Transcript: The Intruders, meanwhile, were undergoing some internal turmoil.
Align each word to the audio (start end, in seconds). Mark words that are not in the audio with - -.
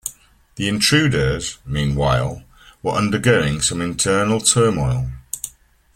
The 0.55 0.67
Intruders, 0.67 1.59
meanwhile, 1.63 2.43
were 2.81 2.93
undergoing 2.93 3.61
some 3.61 3.83
internal 3.83 4.39
turmoil. 4.41 5.11